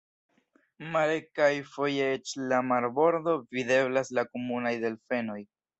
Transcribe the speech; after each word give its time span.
Mare 0.95 1.17
kaj 1.41 1.49
foje 1.75 2.09
eĉ 2.15 2.33
el 2.41 2.49
la 2.55 2.63
marbordo 2.73 3.39
videblas 3.59 4.15
la 4.21 4.29
komunaj 4.35 4.79
delfenoj. 4.89 5.43